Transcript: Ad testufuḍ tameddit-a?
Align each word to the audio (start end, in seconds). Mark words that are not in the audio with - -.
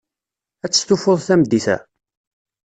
Ad 0.65 0.71
testufuḍ 0.71 1.19
tameddit-a? 1.23 1.77